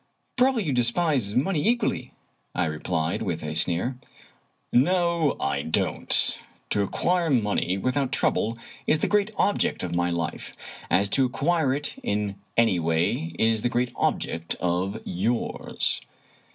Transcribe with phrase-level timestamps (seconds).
[0.35, 2.11] "Probably you despise money equally,"
[2.55, 3.99] I replied, with a sneer."
[4.73, 6.39] No, I don't.
[6.71, 10.55] To acquire money without trouble is the great object of my life,
[10.89, 16.01] as to acquire it in any way is the great object of yours."